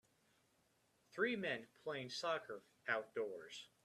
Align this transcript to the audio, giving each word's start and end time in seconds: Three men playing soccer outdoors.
Three 1.13 1.35
men 1.35 1.67
playing 1.83 2.09
soccer 2.09 2.63
outdoors. 2.87 3.67